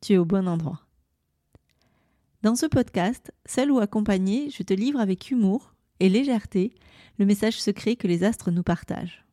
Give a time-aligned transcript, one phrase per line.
[0.00, 0.80] tu es au bon endroit.
[2.42, 6.72] Dans ce podcast, seul ou accompagné, je te livre avec humour et légèreté
[7.18, 9.24] le message secret que les astres nous partagent.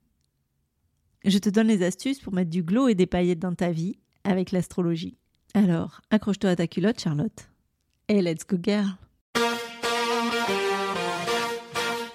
[1.24, 3.98] Je te donne les astuces pour mettre du glow et des paillettes dans ta vie
[4.24, 5.18] avec l'astrologie.
[5.54, 7.50] Alors, accroche-toi à ta culotte, Charlotte.
[8.08, 8.98] Et let's go, girl!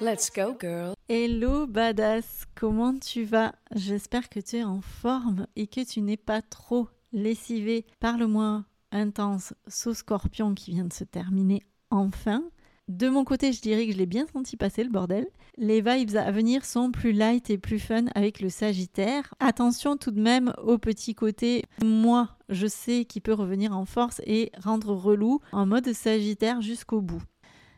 [0.00, 0.94] Let's go, girl.
[1.08, 2.46] Hello, badass!
[2.54, 3.54] Comment tu vas?
[3.74, 8.26] J'espère que tu es en forme et que tu n'es pas trop lessivé par le
[8.26, 12.42] mois intense sous scorpion qui vient de se terminer enfin.
[12.88, 15.28] De mon côté, je dirais que je l'ai bien senti passer le bordel.
[15.56, 19.32] Les vibes à venir sont plus light et plus fun avec le Sagittaire.
[19.38, 24.20] Attention tout de même au petit côté, moi, je sais qu'il peut revenir en force
[24.26, 27.22] et rendre relou en mode Sagittaire jusqu'au bout.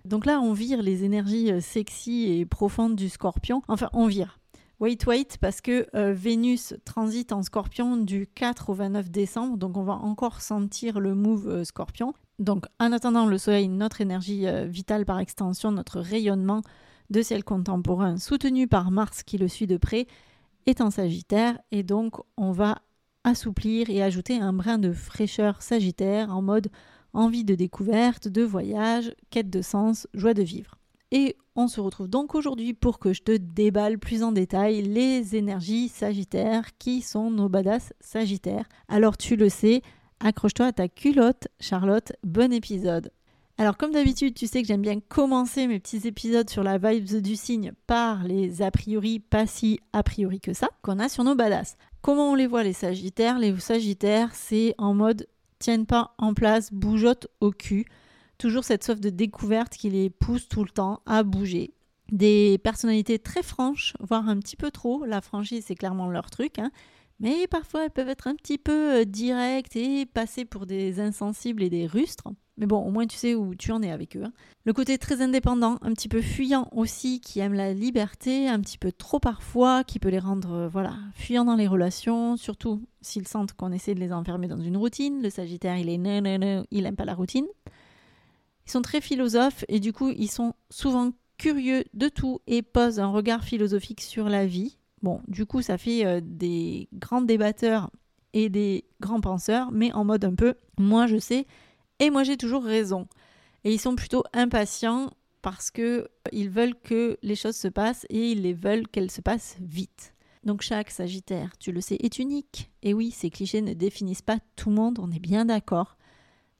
[0.06, 3.62] Donc là, on vire les énergies euh, sexy et profondes du Scorpion.
[3.68, 4.40] Enfin, on vire.
[4.82, 9.76] Wait, wait, parce que euh, Vénus transite en Scorpion du 4 au 29 décembre, donc
[9.76, 12.14] on va encore sentir le move euh, Scorpion.
[12.40, 16.62] Donc en attendant le Soleil, notre énergie euh, vitale par extension, notre rayonnement
[17.10, 20.08] de ciel contemporain, soutenu par Mars qui le suit de près,
[20.66, 22.78] est en Sagittaire, et donc on va
[23.22, 26.72] assouplir et ajouter un brin de fraîcheur Sagittaire en mode
[27.12, 30.81] envie de découverte, de voyage, quête de sens, joie de vivre.
[31.14, 35.36] Et on se retrouve donc aujourd'hui pour que je te déballe plus en détail les
[35.36, 38.64] énergies sagittaires qui sont nos badass sagittaires.
[38.88, 39.82] Alors tu le sais,
[40.20, 43.12] accroche-toi à ta culotte, Charlotte, bon épisode.
[43.58, 47.20] Alors comme d'habitude, tu sais que j'aime bien commencer mes petits épisodes sur la vibes
[47.20, 51.24] du signe par les a priori, pas si a priori que ça, qu'on a sur
[51.24, 51.76] nos badass.
[52.00, 53.38] Comment on les voit les sagittaires?
[53.38, 55.26] Les sagittaires, c'est en mode
[55.58, 57.84] tiennent pas en place, bougeotte au cul
[58.42, 61.74] toujours cette soif de découverte qui les pousse tout le temps à bouger.
[62.10, 65.04] Des personnalités très franches, voire un petit peu trop.
[65.04, 66.58] La franchise, c'est clairement leur truc.
[66.58, 66.72] Hein.
[67.20, 71.62] Mais parfois, elles peuvent être un petit peu euh, directes et passer pour des insensibles
[71.62, 72.24] et des rustres.
[72.58, 74.24] Mais bon, au moins tu sais où tu en es avec eux.
[74.24, 74.32] Hein.
[74.64, 78.76] Le côté très indépendant, un petit peu fuyant aussi, qui aime la liberté, un petit
[78.76, 83.28] peu trop parfois, qui peut les rendre euh, voilà, fuyants dans les relations, surtout s'ils
[83.28, 85.22] sentent qu'on essaie de les enfermer dans une routine.
[85.22, 87.46] Le Sagittaire, il est non, non, non, il n'aime pas la routine.
[88.66, 93.00] Ils sont très philosophes et du coup, ils sont souvent curieux de tout et posent
[93.00, 94.78] un regard philosophique sur la vie.
[95.02, 97.90] Bon, du coup, ça fait euh, des grands débatteurs
[98.32, 101.46] et des grands penseurs, mais en mode un peu moi je sais
[101.98, 103.08] et moi j'ai toujours raison.
[103.64, 105.10] Et ils sont plutôt impatients
[105.42, 109.20] parce que euh, ils veulent que les choses se passent et ils veulent qu'elles se
[109.20, 110.14] passent vite.
[110.44, 112.70] Donc chaque Sagittaire, tu le sais, est unique.
[112.82, 115.96] Et oui, ces clichés ne définissent pas tout le monde, on est bien d'accord.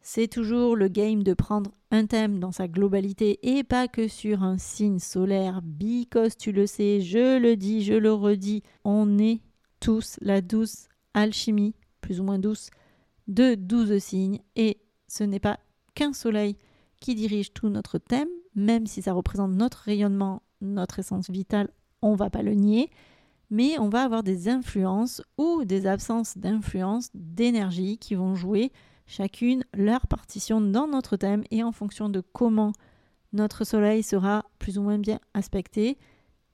[0.04, 4.42] C'est toujours le game de prendre un thème dans sa globalité et pas que sur
[4.42, 9.40] un signe solaire, because tu le sais, je le dis, je le redis, on est
[9.78, 12.70] tous la douce alchimie, plus ou moins douce,
[13.28, 15.60] de douze signes et ce n'est pas
[15.94, 16.56] qu'un soleil
[16.98, 21.69] qui dirige tout notre thème, même si ça représente notre rayonnement, notre essence vitale,
[22.00, 22.90] on va pas le nier,
[23.50, 28.72] mais on va avoir des influences ou des absences d'influence, d'énergie qui vont jouer
[29.06, 32.72] chacune leur partition dans notre thème et en fonction de comment
[33.32, 35.99] notre soleil sera plus ou moins bien aspecté,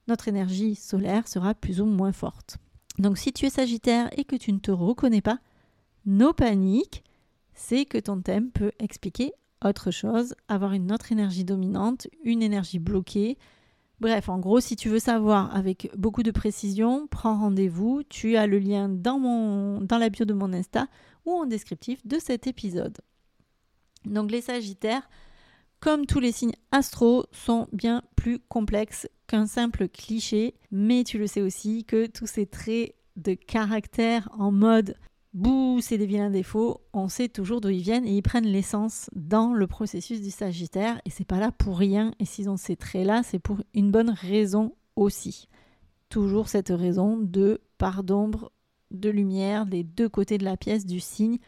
[0.07, 2.59] notre énergie solaire sera plus ou moins forte.
[2.99, 5.39] Donc si tu es Sagittaire et que tu ne te reconnais pas,
[6.07, 7.05] no panique,
[7.55, 9.33] c'est que ton thème peut expliquer
[9.65, 13.37] autre chose, avoir une autre énergie dominante, une énergie bloquée.
[14.01, 18.03] Bref, en gros, si tu veux savoir avec beaucoup de précision, prends rendez-vous.
[18.09, 20.87] Tu as le lien dans, dans la bio de mon Insta
[21.33, 22.99] en descriptif de cet épisode.
[24.05, 25.09] Donc les Sagittaires,
[25.81, 31.27] comme tous les signes astro, sont bien plus complexes qu'un simple cliché, mais tu le
[31.27, 34.97] sais aussi que tous ces traits de caractère en mode
[35.35, 39.11] Bouh, c'est des vilains défauts, on sait toujours d'où ils viennent et ils prennent l'essence
[39.15, 42.77] dans le processus du Sagittaire et c'est pas là pour rien et s'ils ont ces
[42.77, 45.49] traits-là, c'est pour une bonne raison aussi.
[46.09, 48.51] Toujours cette raison de part d'ombre,
[48.91, 51.39] de lumière des deux côtés de la pièce du signe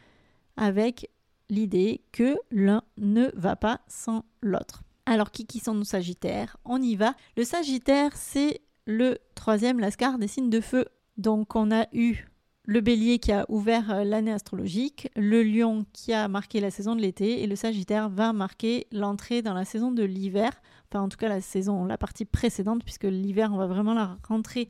[0.57, 1.11] avec
[1.49, 4.83] l'idée que l'un ne va pas sans l'autre.
[5.07, 6.57] Alors qui qui sont nos Sagittaires?
[6.65, 7.15] On y va.
[7.37, 10.85] Le Sagittaire, c'est le troisième lascar des signes de feu.
[11.17, 12.27] Donc on a eu
[12.65, 16.95] le bélier qui a ouvert euh, l'année astrologique, le lion qui a marqué la saison
[16.95, 20.53] de l'été et le sagittaire va marquer l'entrée dans la saison de l'hiver,
[20.89, 24.19] enfin en tout cas la saison, la partie précédente puisque l'hiver on va vraiment la
[24.29, 24.69] rentrer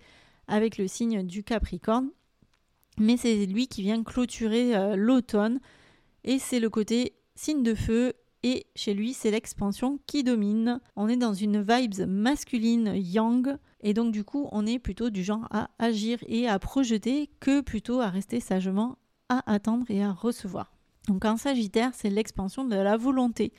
[0.49, 2.11] avec le signe du capricorne.
[2.99, 5.61] Mais c'est lui qui vient clôturer euh, l'automne
[6.25, 10.81] et c'est le côté signe de feu et chez lui c'est l'expansion qui domine.
[10.97, 15.25] On est dans une vibes masculine yang et donc du coup, on est plutôt du
[15.25, 18.97] genre à agir et à projeter que plutôt à rester sagement
[19.29, 20.73] à attendre et à recevoir.
[21.09, 23.53] Donc en Sagittaire, c'est l'expansion de la volonté.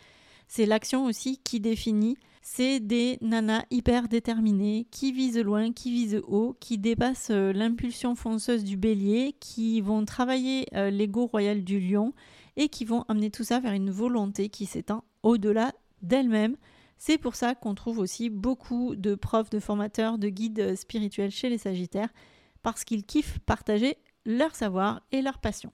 [0.53, 2.17] C'est l'action aussi qui définit.
[2.41, 8.15] C'est des nanas hyper déterminées, qui visent loin, qui visent haut, qui dépassent euh, l'impulsion
[8.15, 12.13] fonceuse du bélier, qui vont travailler euh, l'ego royal du lion
[12.57, 15.71] et qui vont amener tout ça vers une volonté qui s'étend au-delà
[16.01, 16.57] d'elle-même
[16.97, 21.49] c'est pour ça qu'on trouve aussi beaucoup de profs, de formateurs, de guides spirituels chez
[21.49, 22.13] les Sagittaires,
[22.61, 25.71] parce qu'ils kiffent partager leur savoir et leur passion.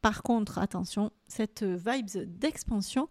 [0.00, 3.08] Par contre, attention, cette vibes d'expansion,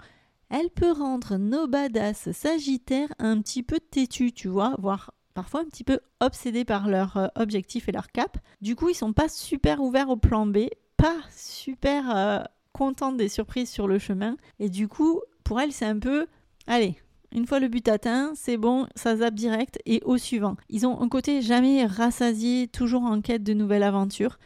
[0.50, 5.66] elle peut rendre nos badass Sagittaires un petit peu têtus, tu vois, voire parfois un
[5.66, 8.38] petit peu obsédés par leur euh, objectif et leur cap.
[8.62, 12.40] Du coup, ils sont pas super ouverts au plan B, pas super euh,
[12.74, 14.38] contents des surprises sur le chemin.
[14.60, 16.28] Et du coup, pour elles, c'est un peu,
[16.66, 16.96] allez,
[17.32, 20.56] une fois le but atteint, c'est bon, ça zappe direct et au suivant.
[20.70, 24.40] Ils ont un côté jamais rassasié, toujours en quête de nouvelles aventures.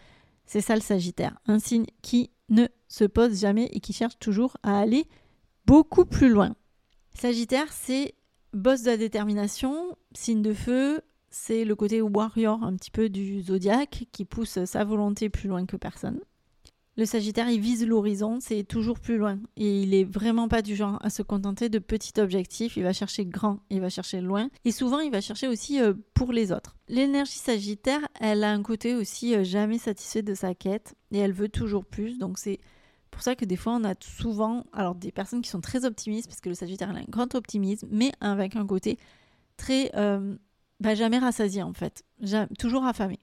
[0.46, 4.58] C'est ça le Sagittaire, un signe qui ne se pose jamais et qui cherche toujours
[4.64, 5.08] à aller
[5.72, 6.54] beaucoup plus loin.
[7.14, 8.14] Sagittaire, c'est
[8.52, 13.42] boss de la détermination, signe de feu, c'est le côté warrior un petit peu du
[13.42, 16.20] zodiaque qui pousse sa volonté plus loin que personne.
[16.98, 19.40] Le Sagittaire, il vise l'horizon, c'est toujours plus loin.
[19.56, 22.76] Et il est vraiment pas du genre à se contenter de petits objectifs.
[22.76, 24.50] Il va chercher grand, il va chercher loin.
[24.66, 26.76] Et souvent, il va chercher aussi euh, pour les autres.
[26.90, 30.96] L'énergie Sagittaire, elle a un côté aussi euh, jamais satisfait de sa quête.
[31.14, 32.18] Et elle veut toujours plus.
[32.18, 32.60] Donc c'est
[33.12, 36.28] pour ça que des fois, on a souvent alors des personnes qui sont très optimistes,
[36.28, 38.98] parce que le Sagittaire, a un grand optimisme, mais avec un côté
[39.58, 39.92] très.
[39.96, 40.36] Euh,
[40.80, 42.04] bah, jamais rassasié en fait.
[42.58, 43.20] toujours affamé.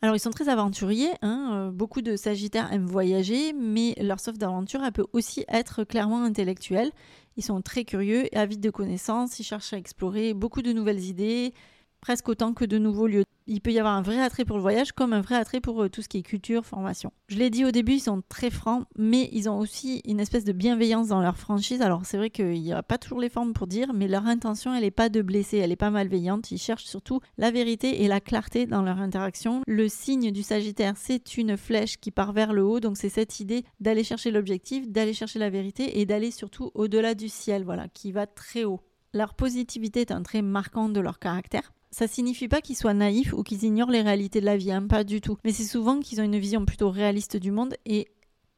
[0.00, 4.36] Alors ils sont très aventuriers, hein, euh, beaucoup de Sagittaires aiment voyager, mais leur soif
[4.38, 6.90] d'aventure, peut aussi être clairement intellectuelle.
[7.36, 11.04] Ils sont très curieux et avides de connaissances, ils cherchent à explorer beaucoup de nouvelles
[11.04, 11.52] idées,
[12.00, 13.24] presque autant que de nouveaux lieux.
[13.46, 15.82] Il peut y avoir un vrai attrait pour le voyage comme un vrai attrait pour
[15.82, 17.12] euh, tout ce qui est culture, formation.
[17.28, 20.44] Je l'ai dit au début, ils sont très francs, mais ils ont aussi une espèce
[20.44, 21.82] de bienveillance dans leur franchise.
[21.82, 24.74] Alors c'est vrai qu'il n'y a pas toujours les formes pour dire, mais leur intention,
[24.74, 26.50] elle n'est pas de blesser, elle n'est pas malveillante.
[26.50, 29.62] Ils cherchent surtout la vérité et la clarté dans leur interaction.
[29.66, 33.40] Le signe du Sagittaire, c'est une flèche qui part vers le haut, donc c'est cette
[33.40, 37.88] idée d'aller chercher l'objectif, d'aller chercher la vérité et d'aller surtout au-delà du ciel, voilà,
[37.88, 38.80] qui va très haut.
[39.14, 43.34] Leur positivité est un trait marquant de leur caractère ça signifie pas qu'ils soient naïfs
[43.34, 45.36] ou qu'ils ignorent les réalités de la vie, hein, pas du tout.
[45.44, 48.08] Mais c'est souvent qu'ils ont une vision plutôt réaliste du monde et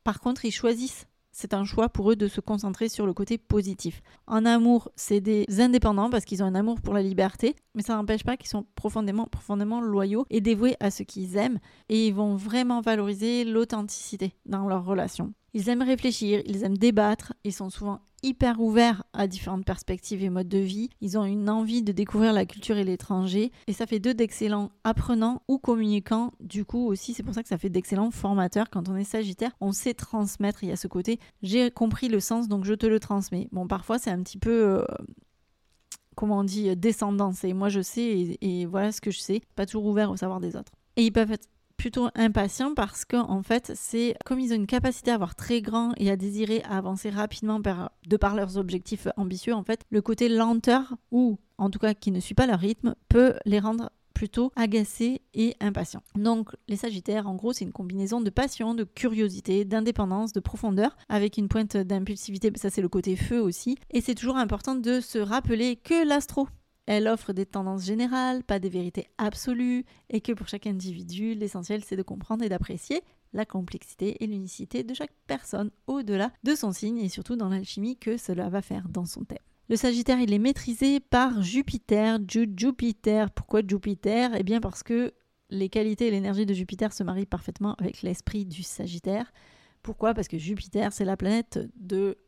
[0.04, 1.06] par contre ils choisissent.
[1.36, 4.02] C'est un choix pour eux de se concentrer sur le côté positif.
[4.28, 7.96] En amour, c'est des indépendants parce qu'ils ont un amour pour la liberté, mais ça
[7.96, 12.14] n'empêche pas qu'ils sont profondément, profondément loyaux et dévoués à ce qu'ils aiment et ils
[12.14, 15.34] vont vraiment valoriser l'authenticité dans leurs relations.
[15.54, 20.30] Ils aiment réfléchir, ils aiment débattre, ils sont souvent hyper ouverts à différentes perspectives et
[20.30, 20.88] modes de vie.
[21.00, 23.52] Ils ont une envie de découvrir la culture et l'étranger.
[23.66, 26.32] Et ça fait d'eux d'excellents apprenants ou communicants.
[26.40, 28.70] Du coup aussi, c'est pour ça que ça fait d'excellents formateurs.
[28.70, 30.64] Quand on est sagittaire, on sait transmettre.
[30.64, 33.48] Il y a ce côté, j'ai compris le sens, donc je te le transmets.
[33.52, 34.80] Bon, parfois c'est un petit peu...
[34.80, 34.84] Euh,
[36.16, 37.44] comment on dit, descendance.
[37.44, 39.42] Et moi je sais et, et, voilà ce que je sais.
[39.54, 40.72] Pas toujours ouvert au savoir des autres.
[40.96, 44.66] Et ils peuvent être plutôt impatients parce qu'en en fait, c'est comme ils ont une
[44.66, 49.08] capacité à avoir très grand et à désirer à avancer rapidement de par leurs objectifs
[49.16, 52.58] ambitieux, en fait, le côté lenteur ou en tout cas qui ne suit pas leur
[52.58, 56.02] rythme peut les rendre plutôt agacés et impatients.
[56.14, 60.96] Donc les Sagittaires, en gros, c'est une combinaison de passion, de curiosité, d'indépendance, de profondeur,
[61.08, 63.76] avec une pointe d'impulsivité, ça c'est le côté feu aussi.
[63.90, 66.48] Et c'est toujours important de se rappeler que l'astro
[66.86, 71.82] elle offre des tendances générales, pas des vérités absolues, et que pour chaque individu, l'essentiel
[71.84, 76.72] c'est de comprendre et d'apprécier la complexité et l'unicité de chaque personne au-delà de son
[76.72, 79.38] signe et surtout dans l'alchimie que cela va faire dans son thème.
[79.68, 83.30] Le Sagittaire, il est maîtrisé par Jupiter, Jupiter.
[83.30, 84.32] Pourquoi Jupiter?
[84.36, 85.14] Eh bien parce que
[85.50, 89.32] les qualités et l'énergie de Jupiter se marient parfaitement avec l'esprit du Sagittaire.
[89.82, 90.12] Pourquoi?
[90.14, 92.18] Parce que Jupiter, c'est la planète de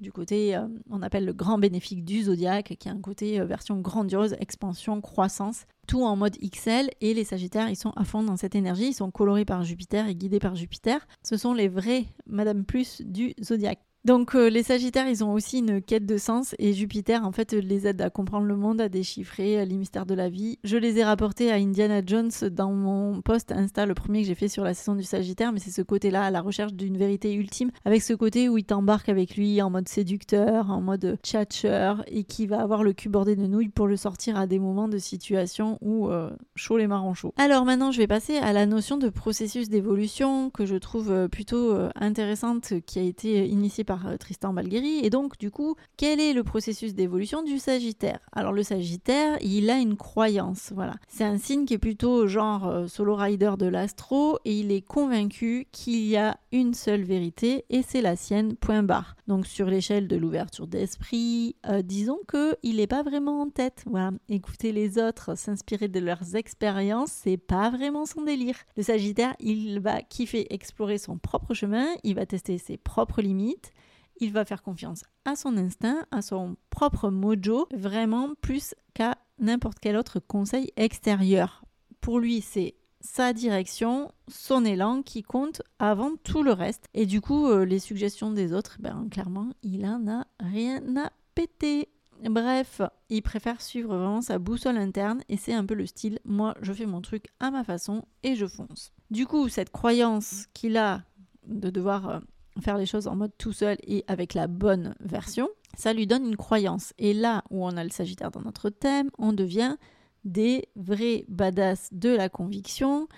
[0.00, 3.44] du côté, euh, on appelle le grand bénéfique du zodiaque, qui a un côté euh,
[3.44, 6.90] version grandiose, expansion, croissance, tout en mode XL.
[7.00, 10.06] Et les Sagittaires, ils sont à fond dans cette énergie, ils sont colorés par Jupiter
[10.06, 11.06] et guidés par Jupiter.
[11.22, 13.80] Ce sont les vrais Madame Plus du zodiaque.
[14.06, 17.52] Donc euh, les Sagittaires, ils ont aussi une quête de sens et Jupiter, en fait,
[17.52, 20.58] les aide à comprendre le monde, à déchiffrer euh, les mystères de la vie.
[20.64, 24.34] Je les ai rapportés à Indiana Jones dans mon post Insta, le premier que j'ai
[24.34, 27.34] fait sur la saison du Sagittaire, mais c'est ce côté-là, à la recherche d'une vérité
[27.34, 32.02] ultime, avec ce côté où il t'embarque avec lui en mode séducteur, en mode tchatcheur,
[32.06, 34.88] et qui va avoir le cul bordé de nouilles pour le sortir à des moments
[34.88, 37.34] de situation où euh, chaud les marrons chauds.
[37.36, 41.76] Alors maintenant, je vais passer à la notion de processus d'évolution que je trouve plutôt
[41.96, 45.00] intéressante, qui a été initiée euh, Tristan Balgueri.
[45.04, 48.20] Et donc, du coup, quel est le processus d'évolution du Sagittaire?
[48.32, 50.72] Alors, le Sagittaire, il a une croyance.
[50.74, 50.94] Voilà.
[51.08, 54.80] C'est un signe qui est plutôt genre euh, solo rider de l'astro et il est
[54.80, 59.16] convaincu qu'il y a une seule vérité et c'est la sienne, point barre.
[59.26, 63.84] Donc, sur l'échelle de l'ouverture d'esprit, euh, disons qu'il n'est pas vraiment en tête.
[63.86, 64.10] Voilà.
[64.28, 68.56] Écouter les autres, s'inspirer de leurs expériences, c'est pas vraiment son délire.
[68.76, 73.72] Le Sagittaire, il va kiffer explorer son propre chemin, il va tester ses propres limites
[74.20, 79.78] il va faire confiance à son instinct, à son propre mojo, vraiment plus qu'à n'importe
[79.80, 81.64] quel autre conseil extérieur.
[82.00, 86.88] Pour lui, c'est sa direction, son élan qui compte avant tout le reste.
[86.94, 91.10] Et du coup, euh, les suggestions des autres, ben, clairement, il en a rien à
[91.34, 91.88] péter.
[92.22, 96.54] Bref, il préfère suivre vraiment sa boussole interne et c'est un peu le style moi
[96.60, 98.92] je fais mon truc à ma façon et je fonce.
[99.10, 101.02] Du coup, cette croyance qu'il a
[101.46, 102.20] de devoir euh,
[102.60, 106.26] faire les choses en mode tout seul et avec la bonne version, ça lui donne
[106.26, 106.92] une croyance.
[106.98, 109.76] Et là où on a le Sagittaire dans notre thème, on devient
[110.24, 113.08] des vrais badass de la conviction.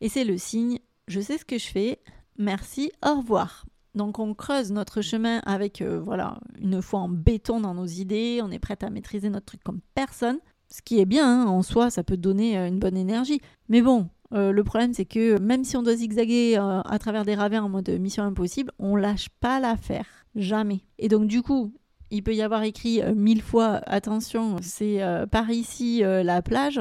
[0.00, 2.00] Et c'est le signe, je sais ce que je fais,
[2.38, 3.66] merci, au revoir.
[3.94, 8.40] Donc on creuse notre chemin avec euh, voilà une foi en béton dans nos idées,
[8.42, 10.38] on est prête à maîtriser notre truc comme personne,
[10.70, 13.40] ce qui est bien hein, en soi, ça peut donner euh, une bonne énergie.
[13.68, 17.24] Mais bon, euh, le problème, c'est que même si on doit zigzaguer euh, à travers
[17.24, 20.06] des ravins en mode mission impossible, on lâche pas l'affaire.
[20.34, 20.80] Jamais.
[20.98, 21.72] Et donc, du coup,
[22.10, 26.80] il peut y avoir écrit euh, mille fois attention, c'est par ici la plage.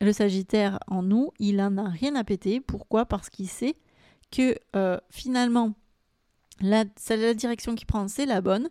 [0.00, 2.60] Le Sagittaire en nous, il en a rien à péter.
[2.60, 3.06] Pourquoi?
[3.06, 3.76] Parce qu'il sait
[4.30, 4.56] que
[5.10, 5.74] finalement,
[6.60, 8.68] la, la direction qu'il prend, c'est la bonne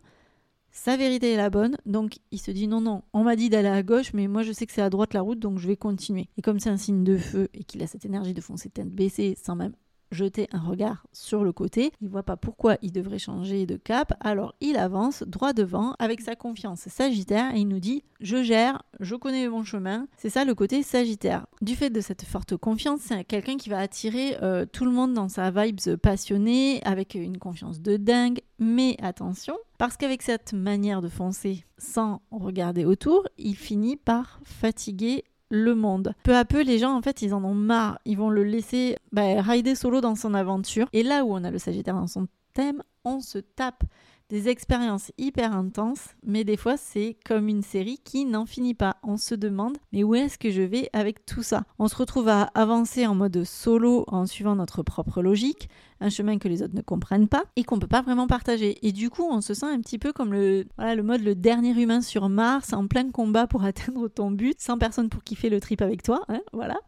[0.72, 3.68] sa vérité est la bonne, donc il se dit non, non, on m'a dit d'aller
[3.68, 5.76] à gauche, mais moi je sais que c'est à droite la route, donc je vais
[5.76, 6.30] continuer.
[6.38, 8.90] Et comme c'est un signe de feu et qu'il a cette énergie de foncer tête
[8.90, 9.74] baissée sans même
[10.12, 11.92] jeter un regard sur le côté.
[12.02, 16.22] Il voit pas pourquoi il devrait changer de cap, alors il avance droit devant avec
[16.22, 20.08] sa confiance sagittaire et il nous dit je gère, je connais mon chemin.
[20.18, 21.48] C'est ça le côté sagittaire.
[21.62, 25.14] Du fait de cette forte confiance, c'est quelqu'un qui va attirer euh, tout le monde
[25.14, 28.42] dans sa vibes passionnée, avec une confiance de dingue.
[28.60, 35.24] Mais attention, parce qu'avec cette manière de foncer sans regarder autour, il finit par fatiguer
[35.52, 36.16] le monde.
[36.24, 38.00] Peu à peu, les gens, en fait, ils en ont marre.
[38.06, 40.88] Ils vont le laisser bah, rider solo dans son aventure.
[40.94, 43.84] Et là où on a le Sagittaire dans son thème, on se tape
[44.32, 48.96] des expériences hyper intenses, mais des fois c'est comme une série qui n'en finit pas.
[49.04, 51.64] On se demande mais où est-ce que je vais avec tout ça?
[51.80, 55.70] On se retrouve à avancer en mode solo en suivant notre propre logique,
[56.00, 58.78] un chemin que les autres ne comprennent pas et qu'on peut pas vraiment partager.
[58.88, 61.36] Et du coup, on se sent un petit peu comme le, voilà, le mode le
[61.36, 65.50] dernier humain sur Mars en plein combat pour atteindre ton but, sans personne pour kiffer
[65.50, 66.80] le trip avec toi, hein, voilà.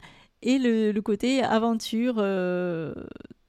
[0.42, 2.94] Et le, côté aventure, euh,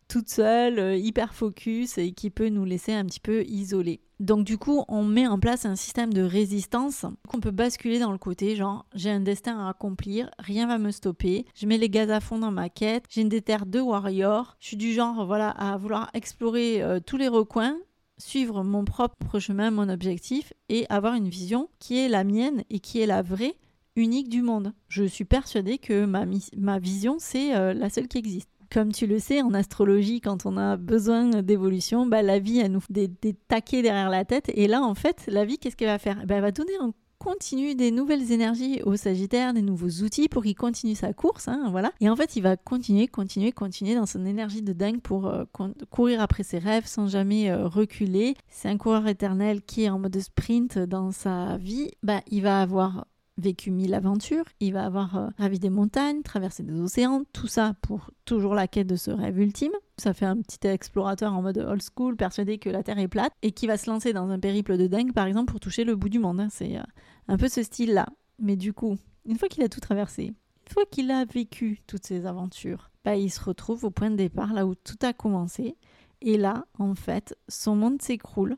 [0.08, 4.00] toute seule, euh, hyper focus et qui peut nous laisser un petit peu isolés.
[4.20, 8.12] Donc du coup, on met en place un système de résistance qu'on peut basculer dans
[8.12, 11.90] le côté genre j'ai un destin à accomplir, rien va me stopper, je mets les
[11.90, 15.26] gaz à fond dans ma quête, j'ai une déterre de warrior, je suis du genre
[15.26, 17.76] voilà à vouloir explorer euh, tous les recoins
[18.18, 22.78] suivre mon propre chemin, mon objectif et avoir une vision qui est la mienne et
[22.78, 23.56] qui est la vraie,
[23.96, 24.72] unique du monde.
[24.88, 26.24] Je suis persuadée que ma,
[26.56, 28.50] ma vision, c'est euh, la seule qui existe.
[28.74, 32.72] Comme tu le sais, en astrologie, quand on a besoin d'évolution, bah, la vie, elle
[32.72, 34.50] nous fait des, taquets derrière la tête.
[34.52, 36.26] Et là, en fait, la vie, qu'est-ce qu'elle va faire?
[36.26, 36.90] Bah, Elle va donner en
[37.20, 41.68] continu des nouvelles énergies au Sagittaire, des nouveaux outils pour qu'il continue sa course, hein,
[41.70, 41.92] voilà.
[42.00, 45.44] Et en fait, il va continuer, continuer, continuer dans son énergie de dingue pour euh,
[45.88, 48.34] courir après ses rêves sans jamais euh, reculer.
[48.48, 51.92] C'est un coureur éternel qui est en mode sprint dans sa vie.
[52.02, 56.62] Bah, il va avoir vécu mille aventures, il va avoir euh, ravi des montagnes, traversé
[56.62, 59.72] des océans, tout ça pour toujours la quête de ce rêve ultime.
[59.98, 63.32] Ça fait un petit explorateur en mode old school, persuadé que la Terre est plate,
[63.42, 65.96] et qui va se lancer dans un périple de dingue, par exemple, pour toucher le
[65.96, 66.40] bout du monde.
[66.40, 66.48] Hein.
[66.50, 66.82] C'est euh,
[67.28, 68.06] un peu ce style-là.
[68.38, 72.06] Mais du coup, une fois qu'il a tout traversé, une fois qu'il a vécu toutes
[72.06, 75.76] ces aventures, bah, il se retrouve au point de départ, là où tout a commencé.
[76.20, 78.56] Et là, en fait, son monde s'écroule.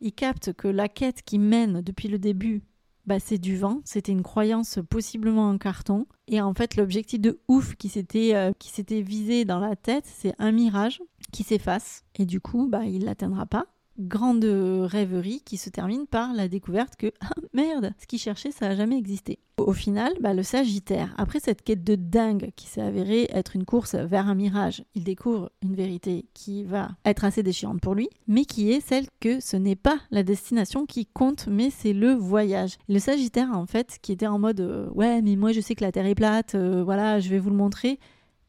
[0.00, 2.62] Il capte que la quête qui mène depuis le début,
[3.06, 3.80] bah, c'est du vent.
[3.84, 6.06] C'était une croyance possiblement en carton.
[6.28, 10.04] Et en fait, l'objectif de ouf qui s'était euh, qui s'était visé dans la tête,
[10.06, 12.04] c'est un mirage qui s'efface.
[12.16, 13.66] Et du coup, bah, il l'atteindra pas
[13.98, 18.68] grande rêverie qui se termine par la découverte que ah merde, ce qu'il cherchait ça
[18.68, 19.38] n'a jamais existé.
[19.58, 23.64] Au final, bah, le Sagittaire, après cette quête de dingue qui s'est avérée être une
[23.64, 28.08] course vers un mirage, il découvre une vérité qui va être assez déchirante pour lui,
[28.26, 32.12] mais qui est celle que ce n'est pas la destination qui compte, mais c'est le
[32.12, 32.76] voyage.
[32.88, 35.84] Le Sagittaire, en fait, qui était en mode euh, ouais, mais moi je sais que
[35.84, 37.98] la Terre est plate, euh, voilà, je vais vous le montrer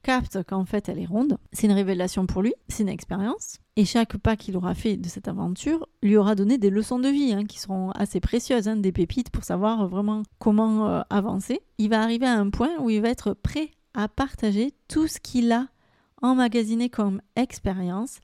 [0.04, 1.38] capte qu'en fait elle est ronde.
[1.52, 3.58] C'est une révélation pour lui, c'est une expérience.
[3.76, 7.10] Et chaque pas qu'il aura fait de cette aventure lui aura donné des leçons de
[7.10, 11.62] vie hein, qui seront assez précieuses, hein, des pépites pour savoir vraiment comment euh, avancer.
[11.80, 15.20] Il va arriver à un point où il va être prêt à partager tout ce
[15.20, 15.68] qu'il a
[16.22, 18.20] emmagasiné comme expérience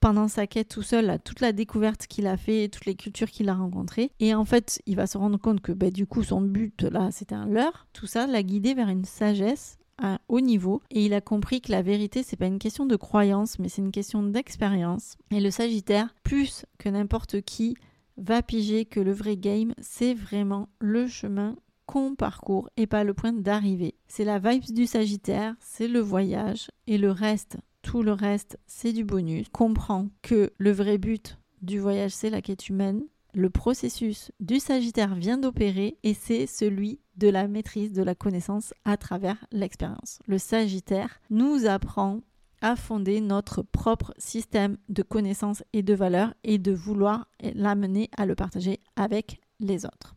[0.00, 3.48] pendant sa quête tout seul, toute la découverte qu'il a fait, toutes les cultures qu'il
[3.48, 4.10] a rencontrées.
[4.20, 7.10] Et en fait, il va se rendre compte que bah, du coup, son but là,
[7.10, 7.86] c'était un leurre.
[7.94, 11.72] Tout ça l'a guidé vers une sagesse à haut niveau et il a compris que
[11.72, 15.50] la vérité c'est pas une question de croyance mais c'est une question d'expérience et le
[15.50, 17.76] Sagittaire plus que n'importe qui
[18.16, 23.12] va piger que le vrai game c'est vraiment le chemin qu'on parcourt et pas le
[23.12, 23.94] point d'arrivée.
[24.08, 28.94] C'est la vibe du Sagittaire, c'est le voyage et le reste, tout le reste, c'est
[28.94, 29.48] du bonus.
[29.52, 35.14] Comprends que le vrai but du voyage c'est la quête humaine le processus du Sagittaire
[35.14, 40.18] vient d'opérer et c'est celui de la maîtrise de la connaissance à travers l'expérience.
[40.26, 42.20] Le Sagittaire nous apprend
[42.60, 48.24] à fonder notre propre système de connaissances et de valeurs et de vouloir l'amener à
[48.24, 50.14] le partager avec les autres.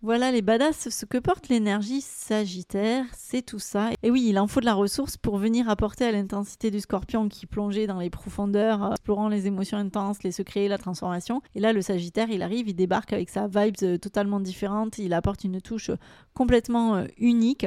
[0.00, 3.90] Voilà les badass, ce que porte l'énergie sagittaire, c'est tout ça.
[4.04, 7.28] Et oui, il en faut de la ressource pour venir apporter à l'intensité du scorpion
[7.28, 11.42] qui plongeait dans les profondeurs, euh, explorant les émotions intenses, les secrets, la transformation.
[11.56, 15.12] Et là, le sagittaire, il arrive, il débarque avec sa vibe euh, totalement différente, il
[15.12, 15.90] apporte une touche
[16.32, 17.66] complètement euh, unique,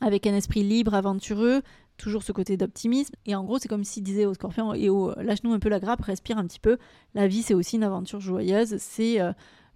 [0.00, 1.62] avec un esprit libre, aventureux,
[1.96, 3.16] toujours ce côté d'optimisme.
[3.26, 5.80] Et en gros, c'est comme s'il disait au scorpion, et au lâche-nous un peu la
[5.80, 6.78] grappe, respire un petit peu.
[7.14, 9.18] La vie, c'est aussi une aventure joyeuse, c'est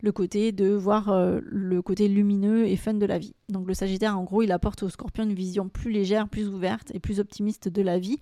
[0.02, 3.34] le côté de voir euh, le côté lumineux et fun de la vie.
[3.48, 6.90] Donc le Sagittaire, en gros, il apporte au Scorpion une vision plus légère, plus ouverte
[6.94, 8.18] et plus optimiste de la vie.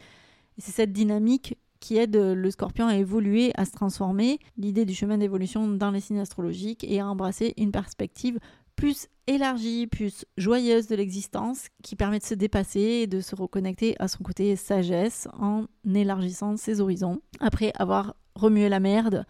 [0.57, 4.95] Et c'est cette dynamique qui aide le Scorpion à évoluer, à se transformer, l'idée du
[4.95, 8.39] chemin d'évolution dans les signes astrologiques et à embrasser une perspective
[8.75, 13.97] plus élargie, plus joyeuse de l'existence, qui permet de se dépasser et de se reconnecter
[13.99, 17.21] à son côté sagesse en élargissant ses horizons.
[17.41, 19.27] Après avoir remué la merde,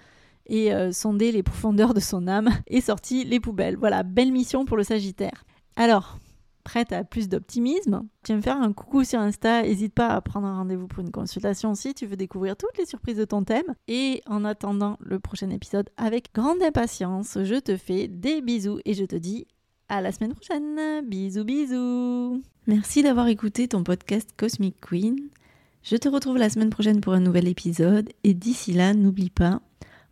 [0.49, 3.77] et euh, sonder les profondeurs de son âme et sorti les poubelles.
[3.77, 5.45] Voilà, belle mission pour le Sagittaire.
[5.77, 6.19] Alors,
[6.65, 10.21] prête à plus d'optimisme, tu vas me faire un coucou sur Insta, n'hésite pas à
[10.21, 13.43] prendre un rendez-vous pour une consultation si tu veux découvrir toutes les surprises de ton
[13.43, 13.75] thème.
[13.87, 18.93] Et en attendant le prochain épisode avec grande impatience, je te fais des bisous et
[18.93, 19.47] je te dis
[19.89, 21.07] à la semaine prochaine.
[21.07, 22.43] Bisous bisous.
[22.67, 25.17] Merci d'avoir écouté ton podcast Cosmic Queen.
[25.83, 29.63] Je te retrouve la semaine prochaine pour un nouvel épisode et d'ici là, n'oublie pas,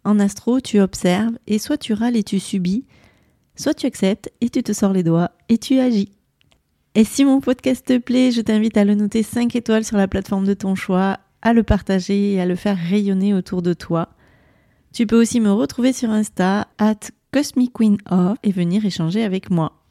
[0.07, 2.85] en astro, tu observes et soit tu râles et tu subis,
[3.57, 6.12] soit tu acceptes et tu te sors les doigts et tu agis.
[6.95, 10.09] Et si mon podcast te plaît, je t'invite à le noter 5 étoiles sur la
[10.09, 14.09] plateforme de ton choix, à le partager et à le faire rayonner autour de toi.
[14.95, 19.83] Tu peux aussi me retrouver sur Insta, at CosmicQueenOf, et venir échanger avec moi.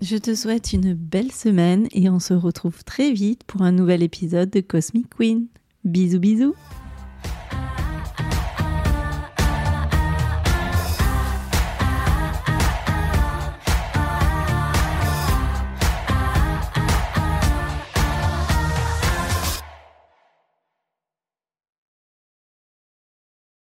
[0.00, 4.02] Je te souhaite une belle semaine et on se retrouve très vite pour un nouvel
[4.02, 5.46] épisode de Cosmic Queen.
[5.84, 6.54] Bisous bisous